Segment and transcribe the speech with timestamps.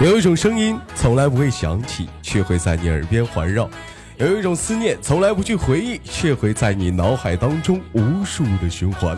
[0.00, 3.68] 有一种声音从来不会响起，却会在你耳边环绕；
[4.16, 9.16] 有一种思念从来不去回忆，却会在你脑海当中无数的循环。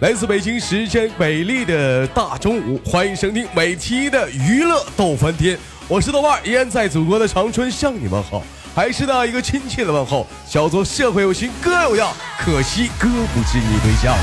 [0.00, 8.42] 来自北京时间美丽的大中午，欢迎收听每期的娱乐逗翻天，我是豆瓣，依然在祖国的长春向你们好，
[8.74, 14.16] 还是那一个亲切的问候，叫做社会有情哥有样，可惜哥不是你对象。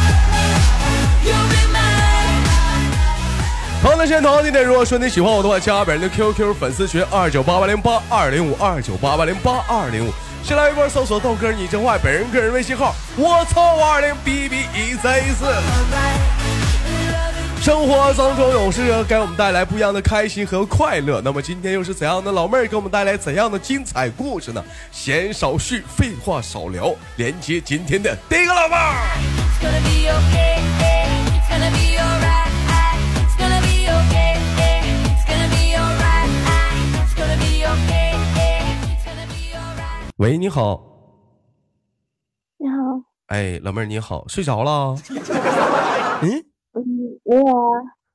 [3.84, 10.12] 好的，现在同样地点，如果说你喜欢我的话，加本人的 QQ 粉丝群二九八八零八二零五二九八八零八二零五，
[10.48, 15.46] 先来一波搜索豆哥你真坏，本人个人微信号我操五二零 B B 一三一四。
[17.62, 21.20] 生活当中有时给我们带来不一样的开心和快乐。
[21.22, 24.64] 那么今天又是怎样的老妹儿给我们带来怎样的精彩故事呢？
[24.90, 28.96] 闲少叙，废话少聊，连接今天的第一个老妹儿。
[40.18, 40.82] 喂，你好，
[42.58, 42.76] 你好，
[43.28, 44.96] 哎，老妹儿你好，睡着了？
[46.24, 46.46] 嗯。
[46.74, 46.84] 嗯，
[47.24, 47.46] 没有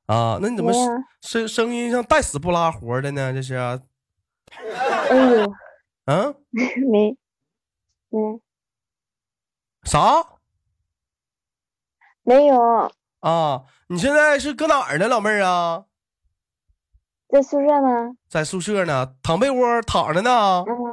[0.06, 0.73] 啊，啊，那你怎么
[1.20, 3.33] 声声音像带死不拉活的呢？
[3.33, 3.80] 这是啊，
[5.11, 5.53] 哎呦，
[6.06, 6.34] 啊
[6.91, 7.17] 没，
[8.08, 8.41] 没，
[9.84, 10.27] 啥
[12.25, 13.62] 没有，啊？
[13.89, 15.84] 你现在是搁哪儿呢，老妹儿啊？
[17.28, 18.17] 在宿舍呢。
[18.28, 20.64] 在宿舍呢，躺被窝躺着呢。
[20.67, 20.92] 嗯，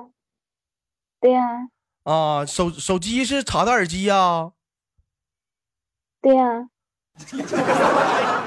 [1.22, 1.42] 对呀、
[2.04, 4.52] 啊，手手机是插的耳机呀、
[6.22, 6.70] 对呀、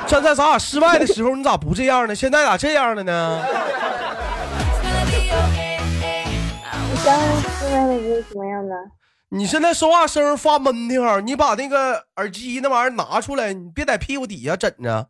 [0.07, 2.15] 站在咱俩室外的时候，你咋不这样呢？
[2.15, 3.45] 现在咋这样了呢.
[6.91, 8.75] 你刚刚宿舍的是什么样的？
[9.29, 15.09] 你现在说话声发闷的，你把那个耳机那玩意儿拿出来，你别在屁股底下枕着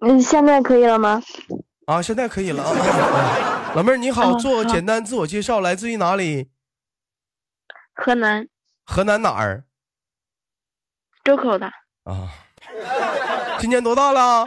[0.00, 1.22] 嗯，现在可以了吗？
[1.92, 2.02] 啊。
[2.02, 3.72] 现在可以了啊。
[3.76, 6.50] 老妹儿你好，做个简单自我介绍，来自于哪里？
[7.94, 8.46] 河南
[8.84, 9.64] 河南哪儿？
[11.24, 11.66] 周口的，
[12.04, 12.28] 啊，
[13.60, 14.44] 今年多大了？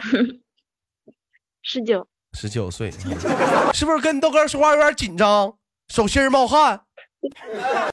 [1.62, 2.06] 十九。
[2.32, 2.90] 十九岁，
[3.72, 5.56] 是不是跟豆哥说话有点紧张，
[5.88, 6.82] 手心儿冒汗，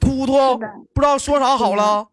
[0.01, 0.57] 突突，
[0.93, 2.09] 不知道说啥好了？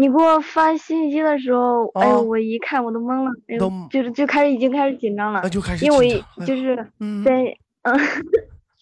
[0.00, 7.94] 你给我发信息的时候，哎啊呦，我一看我都懵了，哎呦，就是就开始已经开始紧张了那，就开始因为就是嗯，在嗯，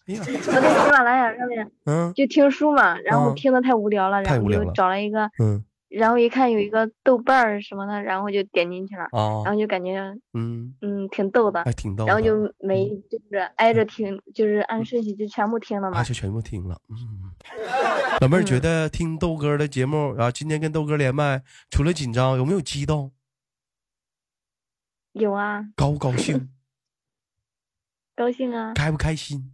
[0.06, 2.12] 我在喜马拉雅上面嗯。
[2.14, 9.98] 就听书嘛，然后嗯听的太无聊了，然后就找了一个，嗯然后一看有一个豆瓣儿什么的，然后就点进去了，啊然后就感觉
[10.34, 16.04] 嗯，嗯挺逗的还，挺逗的，然后就没就是挨着听，就是按顺序就全部听了嘛啊，。
[16.04, 16.78] 就全部听了。
[16.90, 17.32] 嗯，
[18.20, 23.12] 老妹儿觉得听豆哥的节目啊，今天跟豆哥连麦，除了紧张，有没有激动？
[25.12, 26.50] 有啊，高不高兴？
[28.14, 29.52] 高兴啊，开不开心？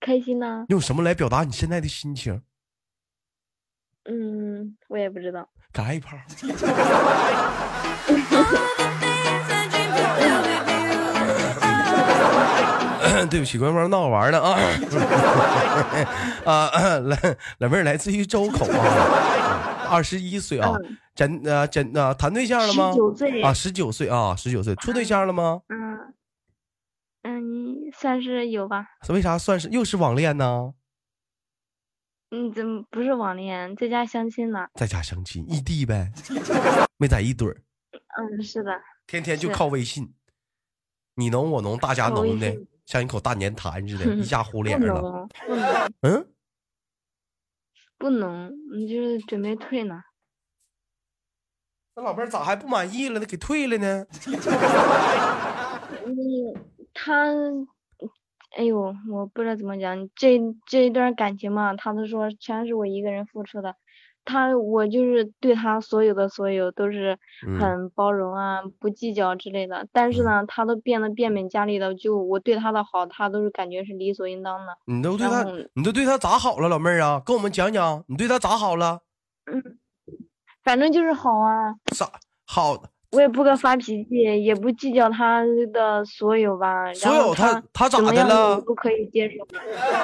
[0.00, 2.42] 开心呐、用什么来表达你现在的心情？
[4.04, 5.48] 嗯，我也不知道。
[5.72, 6.16] 打一炮。
[13.30, 14.58] 对不起，官方闹着玩呢啊！
[16.44, 17.16] 啊，来，
[17.58, 25.60] 老妹儿来自于周口啊，二十一岁啊，嗯真呃真啊，谈对象了吗？19岁啊，十九岁啊，十九岁，处对象了吗？
[25.68, 26.14] 嗯
[27.22, 28.86] 嗯，算是有吧。
[29.10, 30.72] 为啥算是又是网恋呢？
[32.34, 34.66] 嗯，怎么不是网恋，在家相亲呢？
[34.74, 36.10] 在家相亲，异地呗，
[36.96, 37.62] 没在一堆儿，
[38.16, 38.72] 嗯，是的。
[39.06, 40.14] 天天就靠微信，
[41.16, 42.56] 你侬我侬，大家侬的
[42.86, 45.28] 像一口大粘痰似的，一 下糊脸上了。
[46.00, 46.26] 嗯，
[47.98, 50.02] 不能，你就是准备退呢。
[51.94, 53.26] 那老妹儿咋还不满意了呢？
[53.26, 54.06] 给退了呢？
[56.06, 56.16] 嗯，
[56.94, 57.26] 他，
[58.56, 63.74] 哎呦，我不知道怎么讲，这这一段感情嘛，他都说全是我一个人付出的。
[64.24, 69.88] 他，我就是对他所有的所有都是嗯很包容啊，不计较之类的。
[69.90, 74.78] 但是呢，他都变得变本加厉的，就我对他的好，他都是感觉是理所应当的。
[74.84, 75.44] 你都对他，
[75.74, 77.20] 你都对他咋好了，老妹儿啊？
[77.26, 79.00] 跟我们讲讲，你对他咋好了？
[80.62, 82.12] 反正就是好啊，咋
[82.46, 82.80] 好？
[83.12, 85.42] 我也不跟发脾气，也不计较他
[85.72, 86.92] 的所有吧。
[86.94, 89.46] 所有他他咋的了可以接受。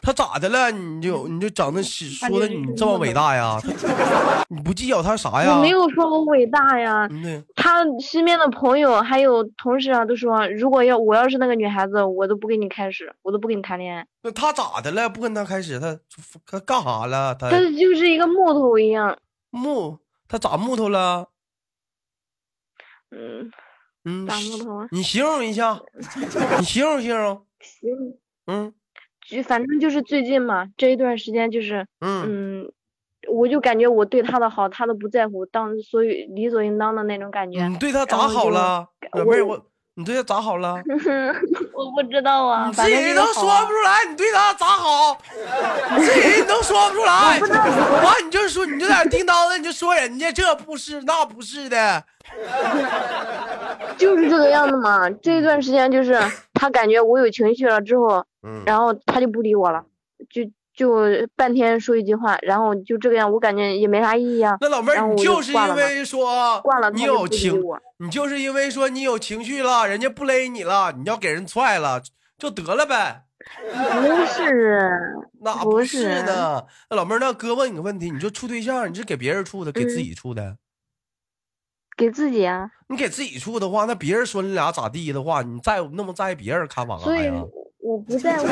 [0.03, 0.71] 他咋的了？
[0.71, 3.59] 你就你就长的说的你这么伟大呀？
[4.51, 5.57] 你不计较他啥呀？
[5.57, 7.09] 我没有说我伟大呀，
[7.57, 14.07] 他身边的朋友还有同事啊都说，如果要我要是那个女孩子，我都不跟你开始，我都不跟你谈恋爱。
[14.23, 15.09] 那他咋的了？
[15.09, 15.99] 不跟他开始，他
[16.47, 17.35] 他干啥了？
[17.35, 19.17] 他他就是一个木头一样，
[19.51, 19.97] 木
[20.29, 21.29] 他咋木头了？
[23.11, 23.51] 嗯，
[24.05, 25.81] 嗯，打木头啊，你形容一下，
[26.59, 27.47] 你形容形容。
[27.61, 27.91] 行，
[28.47, 28.73] 嗯
[29.29, 32.73] 就反正就是最近嘛，这一段时间就是，嗯，嗯，
[33.29, 37.67] 我就感觉我对他的好，他都不在乎，当所以理所应当的那种感觉。
[37.69, 38.89] 你对他咋好了？
[39.13, 39.67] 我
[39.99, 40.77] 你对他咋好了？
[41.75, 45.19] 我不知道啊，你自己都说不出来，你对他咋好？
[45.97, 47.41] 你自己都说不出来。
[47.41, 52.05] 完，你就说，你就在那叮当的，你就说人家这不是那不是的。
[53.99, 55.11] 就是这个样子嘛。
[55.11, 56.17] 这一段时间就是
[56.55, 59.83] 他感觉我有情绪了之后，嗯，然后他就不理我了，
[60.31, 60.43] 就
[60.79, 64.57] 就半天说一句话，然后就这个样，我感觉也没啥意义啊。
[64.61, 67.61] 那老妹儿，你就是因为说挂了，你有情，
[67.97, 72.01] 你就是因为说你有情绪了，人家不勒你了，你要给人踹了，
[72.39, 73.25] 就得了呗。
[73.67, 76.65] 不是， 那不不是是呢。
[76.91, 80.57] 那老妹儿，那哥问你个问题，你说处对象，你是给别人处的，给自嗯己处的？
[81.97, 87.43] 给自己啊，你给自己处的话，那别人说你俩咋地的话，你在那么在意别人看法干所以啥呀？
[87.89, 88.47] 我不在乎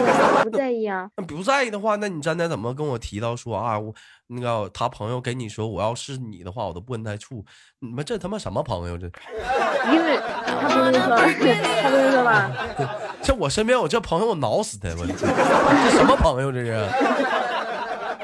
[0.44, 1.10] 不在意啊。
[1.16, 3.94] 那不在意的话，那你刚才怎么跟我提到说啊，我
[4.28, 7.44] 那个他朋友给你说，我要是你的话，我都不跟他处。
[7.80, 8.96] 你们这他妈什么朋友？
[8.96, 9.06] 这
[9.92, 11.16] 因为他不是说，
[11.82, 12.50] 他不是说吧，
[13.20, 14.88] 这我身边有这朋友，我挠死他！
[14.98, 15.14] 我这
[15.90, 16.88] 什么朋友这是？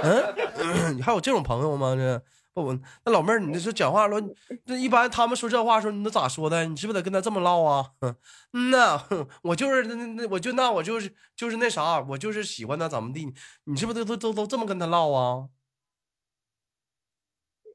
[0.02, 1.94] 嗯， 你还有这种朋友吗？
[1.94, 2.22] 这
[2.54, 4.34] 不，不那老妹儿，你这是讲话了，你
[4.66, 6.64] 这一般他们说这话的时候，你都咋说的？
[6.66, 7.92] 你是不是得跟他这么唠啊？
[8.00, 8.14] 哼
[8.52, 9.02] 嗯呐，
[9.42, 13.32] 我就是那那我就那我就是就是那啥，我就是喜欢他怎么地？
[13.64, 15.48] 你是不是都都都都这么跟他唠啊？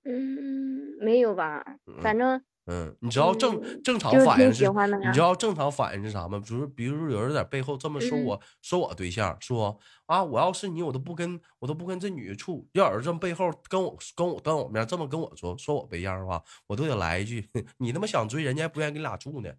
[0.06, 1.64] 嗯，没有吧，
[2.02, 6.42] 反正嗯，你知道正嗯正常反应是，你知道正常反应是啥吗？
[6.46, 12.68] 比如比如有人在背后这么说嗯我，说我对象，说啊，我要是你，我都不跟我都不跟这女的处。
[12.74, 17.50] 要有人这么背后跟我跟我当我面这么跟我说，说我对象的话，我都得来一句，
[17.80, 19.50] 你他妈想追人家，还不愿意跟你俩处呢。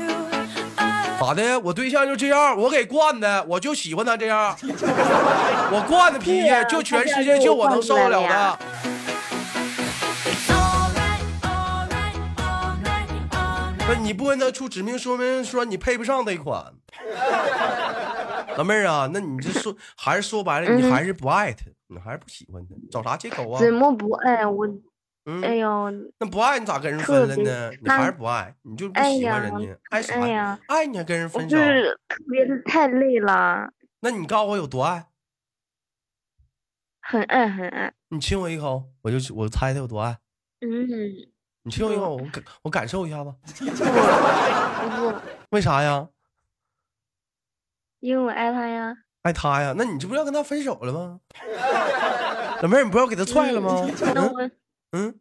[1.21, 1.59] 咋的？
[1.59, 8.57] 我对象就这样，我给惯的，我就喜欢他这样，我惯的脾气，就全世界就我能受得了的。
[13.85, 16.73] 不，你不跟他处，指明说明说你配不上那款。
[18.57, 23.59] 老妹儿啊，那你这说还是说白了，你嗯还是不爱他，你还是不喜欢他，找啥借口啊？
[23.61, 24.67] 怎么不爱我？
[25.23, 27.71] 哎嗯，呦，那不爱你咋跟人分了呢？
[27.79, 30.59] 你还是不爱，你就不哎喜欢人家，爱啥哎呀？
[30.67, 31.55] 爱你还跟人分手？
[31.55, 35.05] 就是特别是太累了，那你告诉我有多爱？
[37.01, 37.93] 很爱很爱。
[38.09, 40.17] 你亲我一口，我就我猜他有多爱。
[40.61, 40.89] 嗯，
[41.63, 43.31] 你亲我一口，我感我感受一下子。
[45.51, 46.09] 为啥呀？
[47.99, 48.95] 因为我爱他呀。
[49.21, 49.75] 爱他呀？
[49.77, 51.19] 那你这不要跟他分手了吗？
[52.63, 53.87] 老妹儿，你不要给他踹了吗？
[54.15, 54.51] 那嗯我
[54.91, 55.15] 嗯，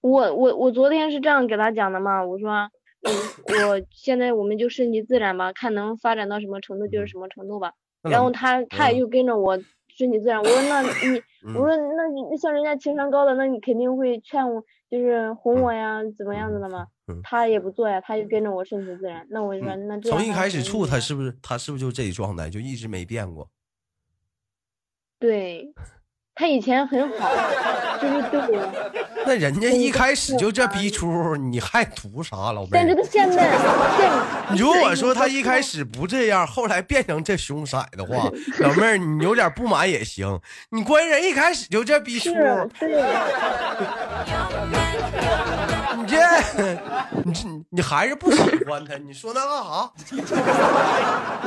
[0.00, 2.70] 我我我昨天是这样给他讲的嘛，我说，
[3.02, 7.72] 嗯，我现在我们就顺其自然吧，看能发展到什么程度就是什么程度吧。
[8.02, 9.56] 然后他他也就跟着我
[9.88, 10.38] 顺其自然。
[10.38, 17.20] 我说那你，嗯我说那你像人家情商高的，那你肯定会劝我，就是哄我呀，怎么样子的嘛嗯。
[17.22, 19.26] 他也不做呀，他就跟着我顺其自然。
[19.30, 23.48] 那我就说那这样从一开始处，他是不是他是不是就这一状态，就一直没变过？
[25.20, 25.72] 对，
[26.34, 27.28] 他以前很好，
[28.00, 28.72] 就是对我，
[29.26, 32.94] 那人家一开始就这嗯逼出，你还图啥，老妹儿？
[32.94, 33.50] 他现在
[33.98, 34.10] 现
[34.58, 40.40] 如果说他一开始不这样，后来变成这凶色的话， 老妹儿你有点不满也行。
[40.70, 42.32] 你关键人一开始就这逼出，
[42.80, 43.02] 对。
[45.94, 46.16] 你这
[47.24, 48.98] 你这你还是不喜欢他？
[48.98, 49.90] 你说那干啥？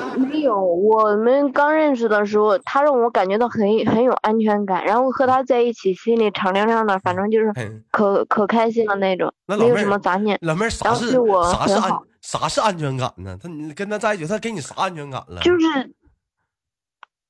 [0.17, 10.35] 没有，我们刚认识的时候，他让我感觉到很很有安全感，然后和他在一起，心里敞亮亮的，反正就是嗯可可开心的那种，没有什么杂念。
[10.41, 13.37] 老妹儿啥是然后对我啥是安很好啥是安全感呢？
[13.39, 15.39] 他你跟他在一起，他给你啥安全感了？
[15.41, 15.93] 就是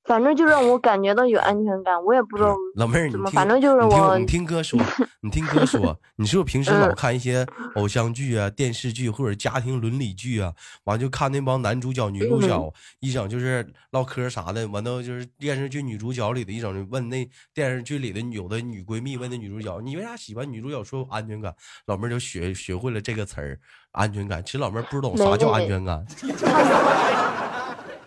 [0.06, 4.80] 反正就让我感觉到有安全感，我也不知道老妹儿，你反正就是你听我你听哥说，
[5.20, 7.44] 你听哥说，你是不是平时老嗯看一些
[7.74, 10.52] 偶像剧啊、电视剧或者家庭伦理剧啊？
[10.84, 21.52] 完就看那帮男主角、女主角，嗯一整就是唠嗑啥的，完都就是电视剧女主角里的一整就问那电视剧里的有的女闺蜜问那女主角，你为啥喜欢女主角说安全感？
[21.86, 23.58] 老妹儿就学学会了这个词儿，
[23.90, 24.40] 安全感。
[24.44, 26.06] 其实老妹儿不知道啥叫安全感。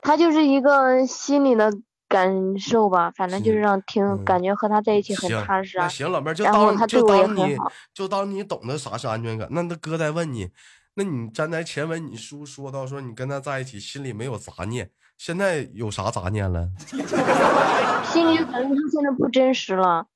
[0.02, 1.72] 他就是一个心里的
[2.10, 5.84] 感受吧，反正就是是让听、嗯感觉和他在一起很，踏实啊。
[5.84, 9.48] 那行，老妹儿就当就他对我也当你很好就当你懂得啥是安全感。
[9.52, 10.50] 那那哥再问你，
[10.96, 16.68] 那你站在前文你叔说到说你跟他在一起心里没有杂念，现在有啥杂念了？
[18.12, 20.08] 心里就感觉他现在不真实了。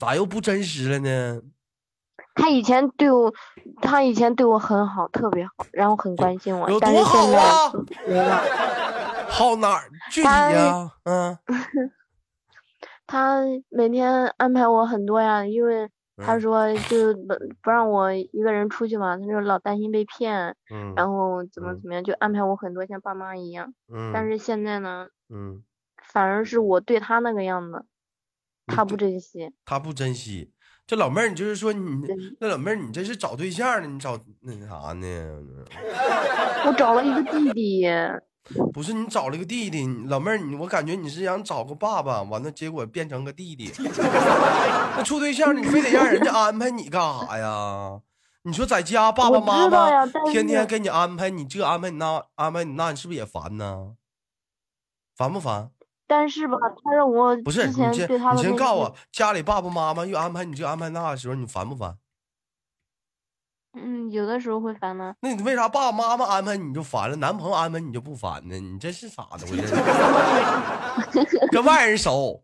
[0.00, 1.40] 咋又不真实了呢？
[2.34, 3.32] 他以前对我，
[3.80, 7.38] 他以前对我很好，特别好，然后很关心我有，但是现在
[8.08, 8.42] 没了。
[9.34, 11.38] 好哪儿具体他呀、嗯，
[13.06, 23.74] 他每天安排我很多呀，因为他嗯说就不不让我一个人出去嘛，他就老担心被骗，嗯然后怎么嗯怎么样，就安排我很多像爸妈一样。
[23.92, 25.62] 嗯，但是现在呢，嗯，
[26.02, 27.84] 反而是我对他那个样子，
[28.66, 29.52] 他不珍惜。
[29.64, 30.52] 他不珍惜。
[30.86, 33.88] 这老妹儿，你就是说你对那老妹儿，你这是找对象呢？
[33.88, 35.06] 你找那啥呢？
[36.66, 37.84] 我找了一个弟弟，
[38.72, 43.72] 不是你找了个弟弟，老妹儿，你我感觉你是想找个爸爸，完了结果变成个弟弟。
[44.96, 48.00] 那处对象，你非得让人家安排你干啥呀？
[48.42, 53.94] 你说在家爸爸妈妈天天给你安排你这安排你那安排你那，你是不是也烦呢？
[55.16, 55.70] 烦不烦？
[56.06, 57.96] 但是吧，他让我不是你先你
[58.42, 61.96] 先告诉我，家里爸爸妈妈又安排你这安排那的时候，你烦不烦？
[63.76, 65.14] 嗯，有的时候会烦呢。
[65.20, 68.58] 那你为啥爸爸妈妈安排你就烦了，男朋友安排你就不烦呢？
[68.58, 69.56] 你这是咋的我
[71.10, 71.46] 这？
[71.48, 72.42] 跟外人熟，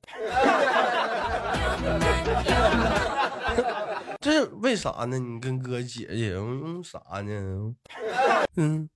[4.21, 5.19] 这是为啥呢？
[5.19, 7.75] 你跟哥姐姐用啥呢？
[8.57, 8.89] 嗯，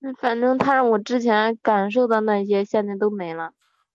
[0.00, 3.52] 嗯反正他让我之前感受的那些，现在都没了。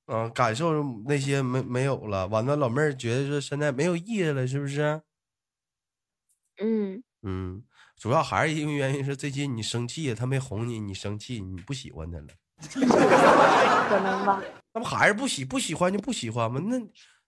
[0.07, 5.01] 啊，感受那些没没有了，完了老妹儿觉得说现在没有意思了，是不是？
[6.59, 7.63] 嗯，嗯，
[7.97, 12.27] 主要还是因为原因是最近你生气，他没哄你，你生气，你不喜欢他了。
[13.89, 14.41] 可能吧。
[14.73, 16.59] 那不还是不喜不喜欢就不喜欢吗？
[16.65, 16.77] 那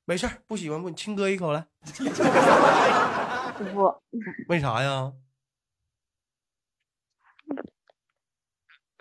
[0.05, 1.65] 没事儿，不喜欢不你亲哥一口来，
[3.73, 3.93] 不，
[4.49, 5.11] 为啥呀？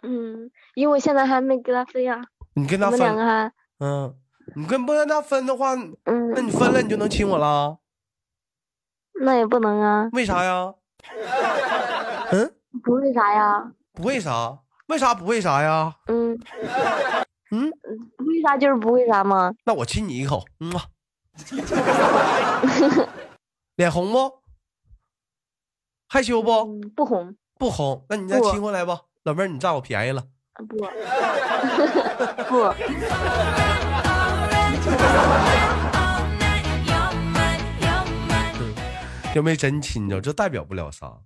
[0.02, 2.22] 嗯，因为我现在还没跟他分呀，
[2.54, 4.16] 你跟他我们两个分，还，嗯，
[4.54, 7.78] 你跟不跟他分的话，那嗯，你分了你就能亲我了？
[9.20, 10.72] 那也不能啊，为啥呀？
[12.32, 13.70] 嗯，不为啥呀？
[13.92, 14.58] 不为啥？
[14.88, 15.94] 为啥不为啥呀？
[16.08, 16.38] 嗯，
[17.50, 17.70] 嗯，
[18.16, 19.52] 不为啥就是不为啥吗。
[19.64, 20.84] 那我亲你一口，嗯啊，
[23.76, 24.32] 脸红不？
[26.08, 26.50] 害羞不？
[26.50, 30.22] 嗯，不红，不红，那你再亲过来吧，老妹儿，你占我便宜了。
[30.68, 30.76] 不，
[32.48, 32.74] 不，
[39.34, 41.18] 又没真亲着，这代表不了啥。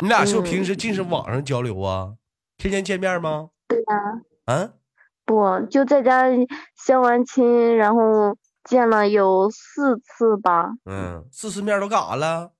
[0.00, 2.14] 你俩是不是平时净是网上交流啊？
[2.56, 3.50] 天天见面吗？
[3.68, 4.70] 对呀、啊，
[5.24, 6.24] 不，就在家
[6.76, 10.72] 相完亲，然后见了有四次吧。
[10.84, 12.52] 嗯，四次面都干啥了？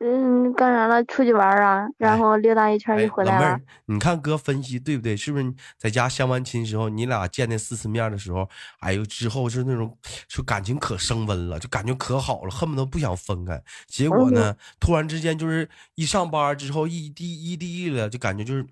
[0.00, 1.02] 嗯，干啥了？
[1.06, 5.16] 出去玩儿啊，然后溜达一圈就，回来了老妹儿。，你看哥分析对不对？
[5.16, 13.60] 是不是在家相完亲时候，你俩见那四次面的时候，哎呦，之后是那种就感情可升温了，就感觉可好了，恨不得不想分开。
[13.88, 18.64] 结果呢，突然之间就是一上班之后异地异地了，就感觉就是，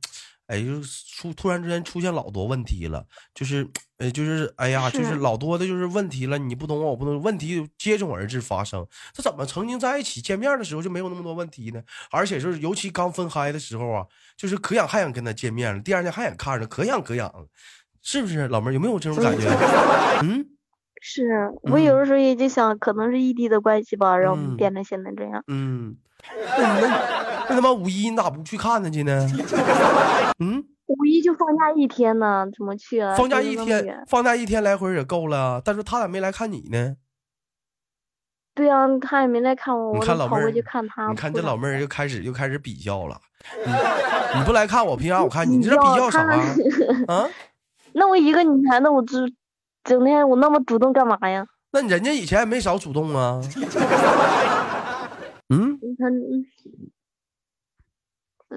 [0.46, 8.86] 哎，就是出突然之间出现老多问题了，就是，呃，就是哎呀，就是是老多的就是问题了，你不懂我，我不懂，问题接踵而至发生。
[9.12, 11.82] 这怎么曾经在一起见面的时候就没有那么多问题呢？
[12.10, 17.32] 而且就是尤其刚分开的时候啊，就是可想还想跟他见面了，第二天还想看着，可想可想，
[18.02, 18.46] 是不是？
[18.48, 19.48] 老妹儿有没有这种感觉？
[20.22, 20.46] 嗯
[21.08, 21.22] 是
[21.62, 25.44] 我有的时候也就想，可能是异地的关系吧，让我嗯们变成现在这样。
[25.46, 25.96] 嗯，
[26.58, 26.88] 那你那
[27.48, 29.26] 那他妈五一你咋不去看他去呢？
[30.38, 33.14] 嗯，五一就放假一天呢，怎么去啊？
[33.14, 36.96] 放假一天，放假一天来回也够了，但是他咋没来看你呢？
[38.54, 41.08] 对啊，他也没来看我，你我看老妹儿就跑过去看他。
[41.08, 43.20] 你看这老妹儿又开始又开始比较了，
[43.66, 45.58] 你你不来看我，凭啥我看你？
[45.58, 47.28] 你这比较较啥他啊？
[47.92, 49.16] 那我一个女孩子，我这
[49.84, 51.46] 整天我那么主动干嘛呀？
[51.72, 53.40] 那人家以前也没少主动啊。
[55.98, 56.06] 他，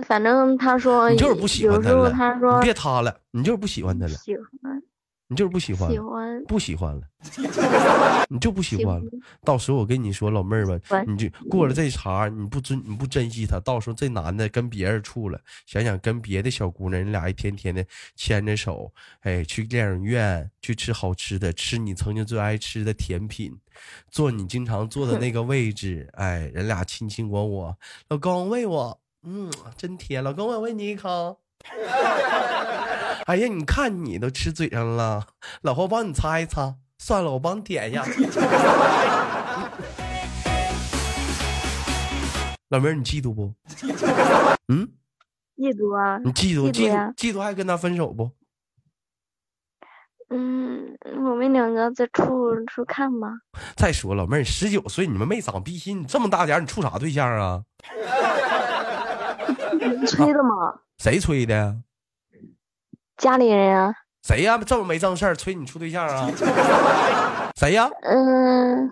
[0.04, 4.84] 反正他说就是不喜欢有时候他，说别他了，你就是不喜欢他了，喜欢
[5.30, 9.06] 你就是不喜欢，喜欢不喜欢了， 你就不喜喜欢了。
[9.44, 23.56] 到时候我跟你说，老妹儿吧，你就过了这茬，你不尊你不珍惜他，到时候这男的跟别人处了，想想跟别的小姑娘，你俩一天天的牵着手，哎，去电影院去吃好吃的，吃你曾经最爱吃的甜品，
[24.10, 31.40] 坐你经常坐的那个位置，哎，人俩亲亲我我，老公喂我，嗯，真甜，老公我喂你一口。
[33.30, 35.28] 哎呀，你看你都吃嘴上了，
[35.62, 36.78] 老婆帮你擦一擦。
[36.98, 38.04] 算了，我帮你点一下。
[42.70, 43.54] 老妹儿，你嫉妒不？
[44.74, 44.90] 嗯，
[45.56, 48.32] 嫉妒啊，你嫉妒嫉妒嫉妒还跟他分手不？
[50.32, 53.28] 嗯，我们两个再处处看吧。
[53.78, 57.64] 再说，老妹儿十九岁，你们没长逼心，你这么大点儿，你处啥对象啊？
[60.08, 61.78] 吹的吗，谁吹的呀？
[63.20, 64.58] 家里人啊，谁呀？
[64.66, 66.28] 这么没正事儿催你处对象啊？
[67.56, 67.90] 谁呀？
[68.04, 68.88] 嗯，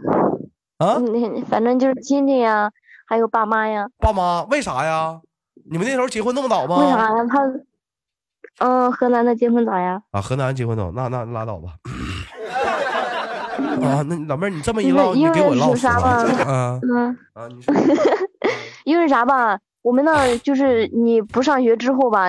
[0.77, 2.69] 啊，嗯反正就是亲戚呀，
[3.07, 3.88] 还有爸妈呀。
[4.00, 4.43] 爸妈？
[4.51, 5.19] 为啥呀？
[5.69, 6.77] 你们那时候结婚那么早吗？
[6.77, 7.25] 为啥呀？
[7.29, 7.41] 他，
[8.65, 10.01] 嗯，河南的结婚早呀？
[10.12, 11.69] 啊，河南结婚早，那那拉倒吧。
[13.81, 17.74] 啊，那老妹儿，你这么一唠，你给我唠啥啊 嗯，啊，你说。
[18.84, 19.57] 因为啥吧？
[19.81, 22.27] 我们那就是你不上学之后吧，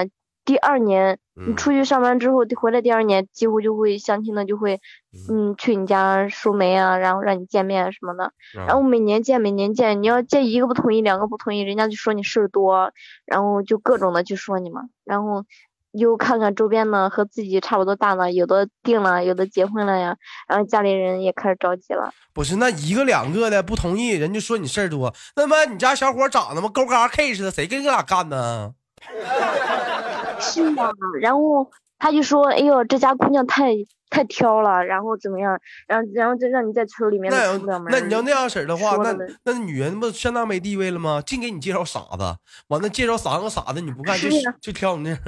[0.48, 4.80] 第二年你嗯出去上班之后回来，第二年几乎就会相亲的就会，
[5.28, 8.32] 嗯，去你家说媒啊，然后让你见面什么的。
[8.54, 12.90] 然后每年见每年见，你要见一个不同意，两个不同意，人家就说你事儿多，
[13.26, 14.84] 然后就各种的去说你嘛。
[15.04, 15.44] 然后
[15.92, 20.16] 又看看周边的和自己差不多大的，有的定了，有的结婚了呀，
[20.48, 22.10] 然后家里人也开始着急了。
[22.32, 25.14] 不是那一个两个的不同意，人就说你事儿多。
[25.36, 26.70] 那么你家小伙长得嘛？
[26.70, 28.72] 勾嘎 K 似的，谁跟你俩干呢？
[30.40, 30.90] 是吗，
[31.20, 33.72] 然后他就说：“哎呦，这家姑娘太
[34.10, 35.58] 太挑了，然后怎么样？
[35.86, 41.20] 然后然后就让你在村里面那出不了门。”那你要那样式的话，那那女人不相当没地位了吗？
[41.26, 42.36] 净给你介绍傻子，
[42.68, 44.28] 完了介绍三个傻子你不干，就
[44.60, 45.18] 就挑你那样，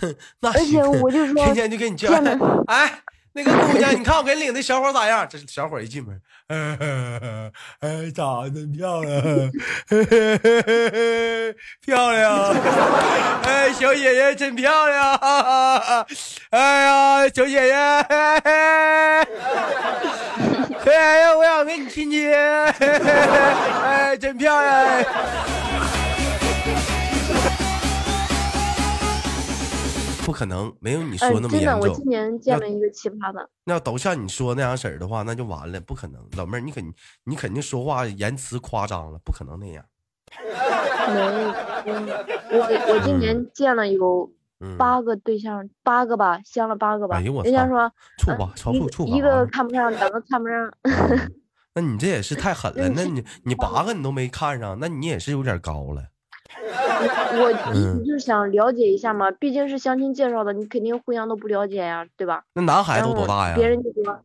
[0.40, 2.14] 那而且我就说天天就给你介绍。
[2.66, 3.00] 哎，
[3.32, 5.26] 那个姑娘， 你看我给你领的小伙咋样？
[5.28, 9.22] 这小伙一进门，哎，长得真漂亮，
[11.84, 12.54] 漂亮，
[13.42, 15.14] 哎，小姐姐真漂亮，
[16.50, 19.26] 哎呀，小姐姐，哎
[21.20, 25.04] 呀，我想跟你亲亲，哎，真漂亮。
[30.28, 31.80] 不可能，没有你说嗯，那么真的，严重。
[31.80, 36.22] 我今年见了一个奇葩的，那要都像你说那样式儿的话，那就完了，不可能。
[36.36, 36.84] 老妹儿，你肯
[37.24, 39.82] 你肯定说话言辞夸张了，不可能那样。
[41.08, 41.18] 没，
[41.86, 42.06] 嗯
[42.50, 47.16] 我我今年见了有嗯，八个对象，八个吧，相了八个吧。
[47.16, 50.70] 哎呦我操人家说处吧超处处一个看不上，两个看不上。
[51.72, 52.90] 那你这也是太狠了。
[52.90, 56.08] 那你你八个你都没看上，那你也是有点高了。
[57.40, 62.44] 我嗯就是想了解一下嘛，毕竟是相亲介绍的，你肯定互相都不了解呀，对吧？
[62.54, 63.54] 那男孩都多大呀？
[63.56, 64.20] 别人就说，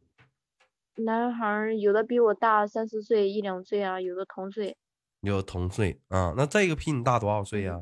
[0.95, 4.75] 男孩有的比我大三四岁、一两岁啊，有的同岁。
[5.21, 6.33] 有同岁啊？
[6.35, 7.81] 那这个比你大多少岁呀？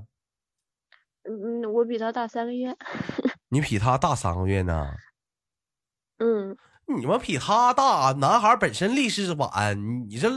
[1.23, 2.75] 嗯，我比他大三个月。
[3.49, 4.93] 你比他大三个月呢？
[6.19, 9.77] 嗯，你们比他大，男孩本身历史晚，
[10.08, 10.30] 你这。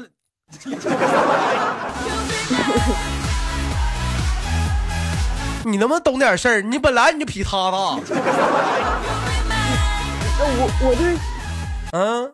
[5.65, 6.61] 你能不能懂点事儿？
[6.63, 7.77] 你本来你就比他大，
[10.39, 11.17] 那我我就是
[11.93, 12.33] 嗯，我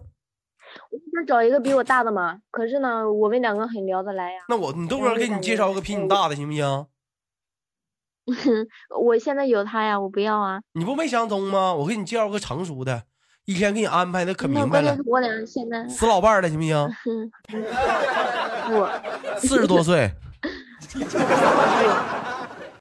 [1.14, 4.40] 想找一个比我大的嘛，可是呢，我们两个很聊得来呀。
[4.48, 6.86] 那我你豆哥给你介绍个比你大的行不行？
[9.02, 10.60] 我现在有他呀，我不要啊。
[10.72, 11.72] 你不没相中吗？
[11.74, 13.02] 我给你介绍个成熟的，
[13.44, 16.76] 一天给你安排的可明白了那关键是，我俩现在，死老伴儿了行不行？
[18.72, 18.90] 我，
[19.38, 20.12] 四十多岁，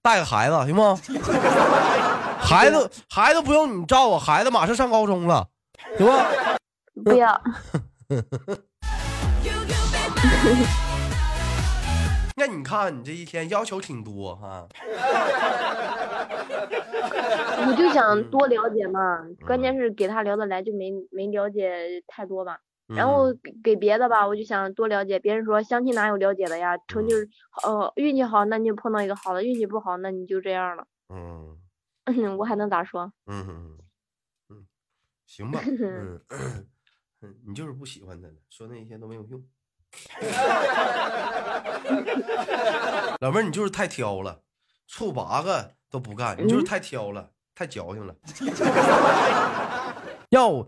[0.01, 0.99] 带个孩子行吗？
[2.39, 5.47] 孩子孩子不用你照顾，孩子马上上高中了，
[5.97, 6.25] 行吗？
[7.03, 7.41] 不要。
[12.35, 14.65] 那你看你这一天要求挺多哈，
[17.67, 22.57] 我就想多了解嘛，关键是给他聊得来，就没没了解太多吧。
[22.95, 25.19] 然后嗯给给别的吧，我就想多了解。
[25.19, 26.77] 别人说相亲哪有了解的呀？
[26.87, 27.13] 成绩
[27.63, 30.85] 呃运气好，那你就碰到一个好的；运气不好，那你就这样了。
[31.09, 31.57] 嗯
[32.37, 33.11] 我还能咋说？
[33.27, 33.77] 嗯嗯
[34.49, 34.65] 嗯，
[35.27, 35.61] 行吧，
[37.45, 39.43] 你就是不喜欢他了，说那些都没有用。
[43.21, 44.41] 老妹儿，你就是太挑了，
[44.87, 48.15] 处八个都不干，你就是嗯太挑了，太矫情了。
[50.29, 50.65] 要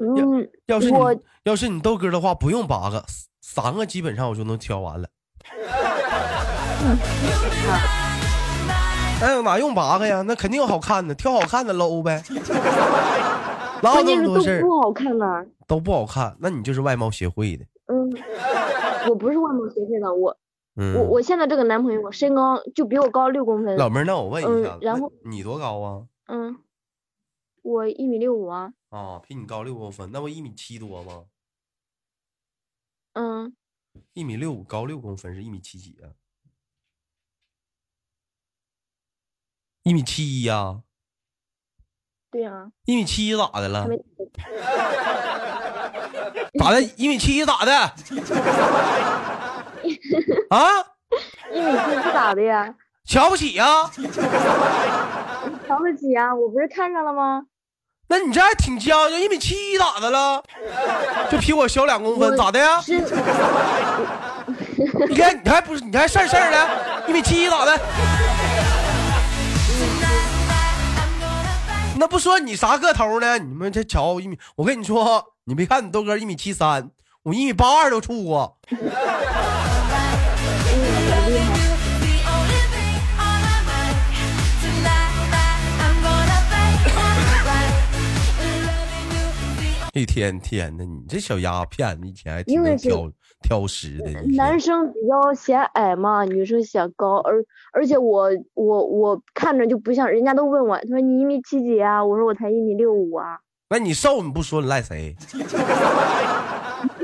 [0.67, 0.97] 要是你
[1.43, 3.04] 要是你豆哥的话，不用八个，
[3.41, 5.08] 三个基本上我就能挑完了。
[9.21, 10.24] 哎呦，哪用八个呀？
[10.24, 12.24] 那肯定有好看的，挑好看的搂呗。
[13.84, 14.62] 哪有那么多事儿？
[14.62, 15.45] 不好看呢。
[15.67, 17.63] 都不好看，那你就是外貌协会的。
[17.86, 18.12] 嗯，
[19.10, 20.36] 我不是外貌协会的，我
[20.76, 23.78] 嗯，我我现在这个男朋友身高就比我高六公分。
[23.78, 26.02] 老妹儿，那我问一下，那嗯然后你多高啊？
[26.28, 26.58] 嗯，
[27.62, 28.74] 我一米六五啊。
[28.91, 31.25] 啊，比你高六公分，那不一米七多吗？
[33.13, 33.56] 嗯，
[34.13, 36.12] 一米六五高六公分是一米七几啊？
[39.84, 40.84] 一米七一呀？
[42.30, 43.88] 对呀、一米七一咋的了
[46.60, 46.82] 咋的？
[46.82, 47.73] 一米七一咋的？
[50.49, 50.82] 啊？
[51.54, 53.89] 一米七不咋的呀，瞧不起呀？
[55.65, 57.47] 瞧不起呀，我不是看上了吗？
[58.12, 60.43] 那你这还挺将就，一米七一咋的了？
[61.32, 62.84] 就比我小两公分，咋的呀？
[65.08, 67.80] 你看你还不是你还事儿事儿的，一米七一咋的？
[71.97, 73.38] 那不说你啥个头呢？
[73.38, 76.89] 你们这瞧一米，我跟你说，你别看你豆哥一米七三，
[77.24, 78.58] 我一米八二都处过。
[89.93, 94.12] 一天天的，你这小丫片子一天还挺挑挑食的。
[94.36, 102.04] 男生比较显矮嘛，女生显高，而而且我我我看着就不像，人家都问我，他说你一米七几啊？
[102.04, 103.39] 我说我才一米六五啊。
[103.69, 105.15] 那你瘦你不说你赖谁？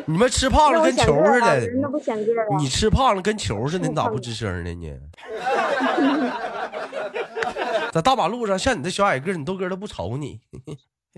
[0.05, 2.57] 你们吃胖了跟球似的人家，不显个儿啊。
[2.57, 4.73] 你吃胖了跟球似的，你咋不吱声呢？
[4.73, 4.93] 你
[7.91, 10.59] 在大马路上像你这小矮个，你豆哥都不瞅你，还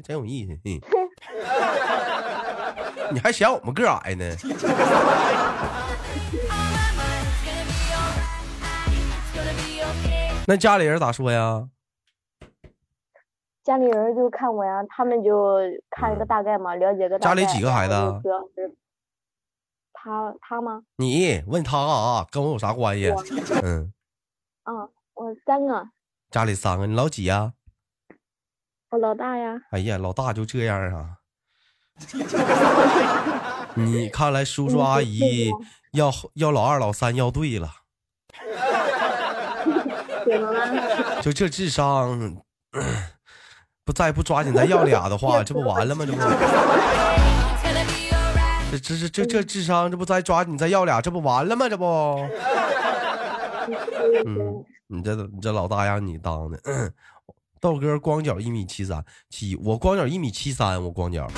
[0.01, 0.53] 真有意思。
[0.65, 0.79] 嗯
[3.11, 4.29] 你还嫌我们个矮呢.
[10.47, 11.69] 那家里人咋说呀？
[13.63, 15.57] 家里人就看我呀，他们就
[15.89, 17.35] 看一个大概嘛，了解个大概。
[17.35, 18.75] 家里几个孩子啊然后就主要是
[19.93, 20.81] 他他吗？
[20.97, 23.09] 你问他啊，跟我有啥关系？
[23.63, 23.93] 嗯，
[24.65, 25.87] 嗯，我三个，
[26.31, 27.53] 家里三个，你老几呀、
[28.91, 29.55] 我老大呀。
[29.71, 31.15] 哎呀，老大就这样啊。
[33.75, 35.51] 你看来叔叔阿姨
[35.93, 37.69] 要要老二老三要 对了？
[41.21, 42.37] 就这智商，
[43.83, 46.05] 不再不抓紧再要俩的话， 这不完了吗？
[46.05, 46.19] 这不
[48.71, 51.67] 这这这这智商，这不再抓紧再要俩，这不完了吗？
[51.67, 51.85] 这不，
[54.25, 56.59] 嗯，你这你这老大让你当的，
[57.59, 61.29] 豆哥光脚一米七三七，我光脚一米七三，我光脚。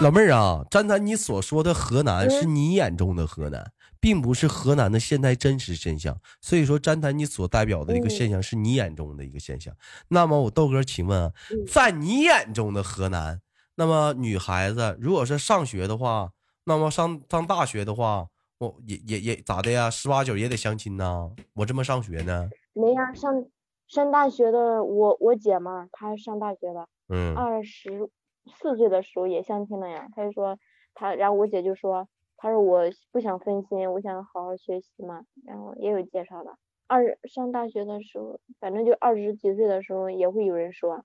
[0.00, 6.16] 老妹儿啊，詹丹，你所说的河南嗯是你眼中的河南，并不是河南的现在真实真相。
[6.40, 9.74] 所以说，詹丹你所代表的一个嗯现象是你眼中的一个现象。
[10.08, 11.32] 那么，我豆哥，请问
[11.66, 13.40] 在你眼中的河南，
[13.74, 16.30] 那么女孩子如果是上学的话，
[16.64, 19.90] 那么上上大学的话，我也也也咋的呀？
[19.90, 21.28] 十八九也得相亲呐。
[21.54, 23.44] 我这么上学呢，没呀，上
[23.88, 28.08] 上大学的我我姐嘛，她上大学了，嗯，二十
[28.46, 30.08] 四岁的时候也相亲了呀。
[30.14, 30.56] 她就说
[30.94, 35.24] 她，然后我姐就说，她说我不想分心，我想好好学习嘛。
[35.44, 36.56] 然后也有介绍的。
[36.86, 41.04] 二上大学的时候，反正就二十几岁的时候也会有人说，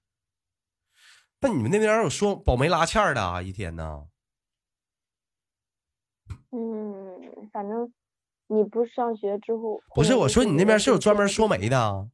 [1.42, 3.42] 那你们那边有说保媒拉纤儿的啊？
[3.42, 4.08] 一天呢？
[6.52, 7.92] 嗯，反正
[8.54, 12.08] 你不上学之后，不是，我说你那边是有专门说，媒的啊？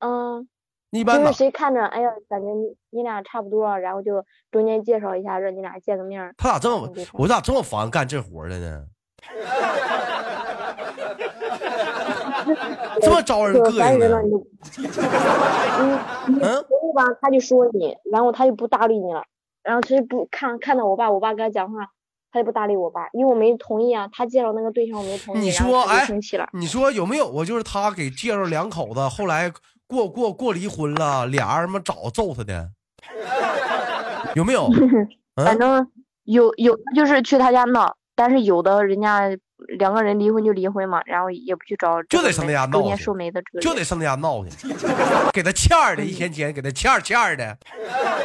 [0.00, 0.48] 嗯。
[0.90, 6.34] 一般哪就是谁看着，哎呀，感觉你你俩差不多，然后就中间介绍一下，让你俩见个面。
[6.38, 8.86] 他咋这么我咋这么烦干这活的呢？
[13.02, 14.22] 这么招人膈应呢烦人了？
[14.26, 14.30] 你
[16.36, 19.24] 你嗯说吧，他就说你，然后他就不搭理你了，
[19.62, 21.90] 然后其实不看看到我爸，我爸跟他讲话，
[22.38, 29.52] 他就不搭理我爸，因为我没同意啊，他介绍那个对象我没同意，他就说哎生气了，你说有没有我就是他给介绍两口子，后来
[29.86, 32.70] 过过过离婚了，俩人嘛找揍他的，
[34.36, 34.68] 有没有？
[35.34, 35.90] 嗯，反正
[36.24, 39.30] 有有就是去他家闹，但是有的人家
[39.66, 43.04] 两个人离婚就离婚嘛，然后也不去找就得上他家闹去
[43.60, 44.50] 就得上他家闹去，
[45.32, 47.58] 给他欠儿的，一天天给他欠儿欠儿的，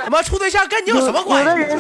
[0.04, 1.50] 他妈处对象跟你有什么关系？
[1.50, 1.80] 有的人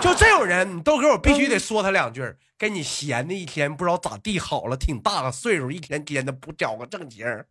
[0.00, 7.46] 就这种人，你豆哥我必须得说他两句儿，跟你闲的一天不知道咋地好了，挺大个岁数，一天天的不找个正经儿，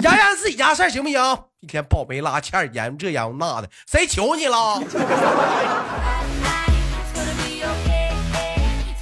[0.00, 1.20] 养养自己家事儿行不行？
[1.60, 4.80] 一天抱没拉欠儿研究这研究那的，谁求你了？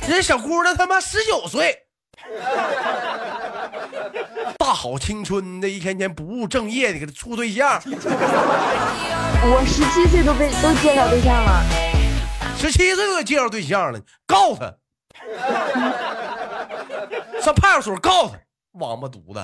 [0.09, 1.77] 人小姑娘他妈十九岁，
[4.57, 11.65] 大好青春的，一天天不务正业的给他处对象，我十七岁都被都介绍对象了，
[12.57, 14.73] 十七岁都给介绍对象了，告他，
[17.43, 18.39] 上派出所告他，
[18.73, 19.43] 王八犊子！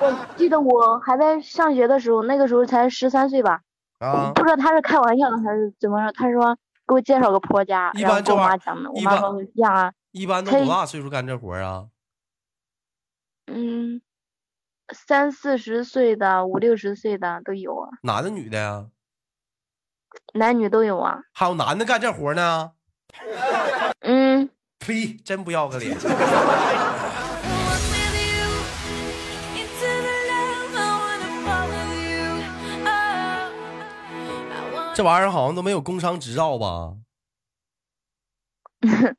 [0.00, 3.60] 我记得我还在上学的时候，那个时候才十三岁吧，
[4.00, 11.86] 啊，不知道他是开玩笑的还是怎么着，他说给我介绍个婆家，一然后我般这玩意儿妈讲的，我一般妈说呀啊，一般都多大岁数干这活儿啊？
[13.46, 14.00] 嗯，
[14.94, 18.86] 三四十岁的、五六十岁的都有啊，男的女的呀？
[20.34, 21.22] 男女都有啊。
[21.32, 22.72] 还有男的干这活儿呢？
[24.00, 25.14] 嗯， 呸！
[25.24, 25.96] 真不要个脸！
[34.94, 36.94] 这玩意儿好像都没有工商执照吧？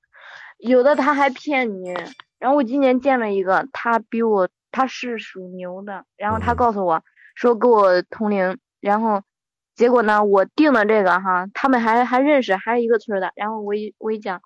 [0.59, 1.93] 有的他还骗你。
[2.37, 7.03] 然后我今年见了一个，他比我他是属牛的，然后他嗯告诉我
[7.35, 9.23] 说跟我同龄，然后
[9.75, 13.31] 结果呢我定的这个哈，他们还还认识，还是一个村儿的。
[13.35, 14.41] 然后我一我一讲，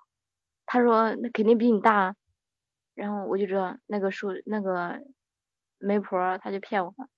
[0.64, 2.14] 他说那肯定比你大，
[2.94, 5.00] 然后我就知道那个属那个
[5.78, 7.08] 媒婆儿他就骗我了。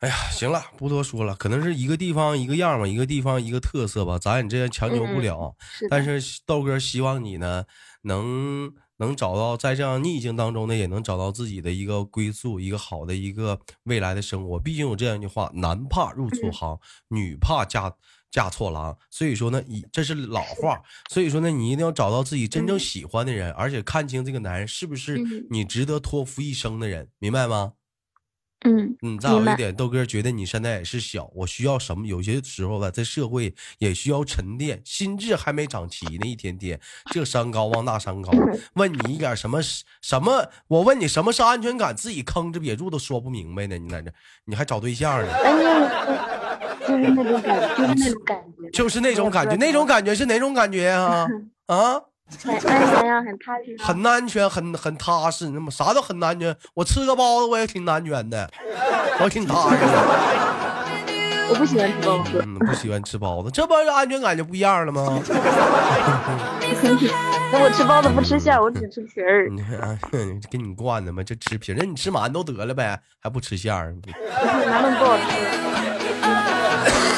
[0.00, 5.54] 哎呀，行了，不多说了，可能是一个地方一个样吧，一个地方一个特色吧，咱也这样强求不嗯了。
[5.60, 7.64] 是，但是豆哥希望你呢，
[8.02, 14.58] 能能找到在这样逆境当中呢，也能找到自己的一个归宿，一个好的一个未来的生活。
[14.58, 17.92] 毕竟有这样一句话：男怕入错嗯行，女怕嫁
[18.30, 18.96] 嫁错郎。
[19.10, 20.80] 所以说呢，一这是老话。
[21.10, 27.74] 所以说呢，你一定要找到自己真正嗯喜欢的人，而且看清这个男人是不是嗯你值得托付一生的人，明白吗？
[28.62, 32.06] 嗯嗯，再有一点，豆哥觉得你现在也是小，我需要什么？
[32.06, 36.78] 有些时候吧，在社会也需要沉淀，心智还没长齐呢，一天天
[37.10, 38.30] 这山高望那山高。
[38.74, 40.46] 问你一点什么什么？
[40.68, 43.78] 我问你什么是安全感，自己吭哧瘪住都说不明白呢。
[43.78, 44.12] 你在这，
[44.44, 45.32] 你还找对象呢？
[46.86, 51.26] 就是那种感， 就是那种感觉，就是那种感觉，那种感觉是哪种感觉 啊、
[51.66, 52.02] 啊？
[52.44, 52.62] 很安
[52.94, 53.84] 全呀，很踏实啊。
[53.86, 56.56] 很安全，很很踏实，那么啥都很安全。
[56.74, 58.50] 我吃个包子我也挺安全的，
[59.20, 59.86] 我挺踏实的。
[61.50, 65.20] 我不喜欢吃包子，嗯，不喜欢吃包子，这不安全感就不一样了吗？
[67.52, 69.48] 那我吃包子不吃馅儿，我只吃皮儿。
[69.50, 69.98] 你看，
[70.48, 73.92] 给你惯的嘛，就吃皮儿，那你吃馒头得了呗，还不吃馅儿？
[74.04, 77.09] 馒头不好吃。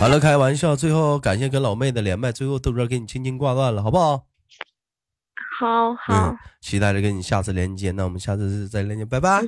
[0.00, 4.24] 好了，开玩笑，最后感谢跟老妹的连麦，最后豆哥给你轻轻挂断了，好不好？
[5.58, 9.42] 好好嗯，，期待着跟你下次连接，那我们下次再连接，拜拜。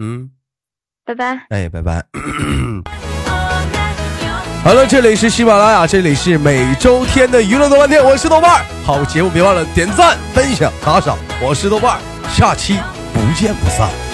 [0.00, 0.28] 嗯，
[1.04, 1.46] 拜拜。
[1.50, 2.04] 哎，拜拜。
[4.64, 8.64] 好了，这里是喜马拉雅，这里是每周天的娱乐豆瓣天，我是豆瓣儿。
[8.84, 12.76] 好节目别忘了点赞、分享、打赏，我是豆瓣儿，下期
[13.14, 14.11] 不见不散。